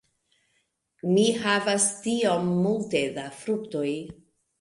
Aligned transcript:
Mi 1.09 1.25
havas 1.43 1.85
tiom 2.05 2.47
multe 2.63 3.03
da 3.19 3.27
fruktoj. 3.43 3.85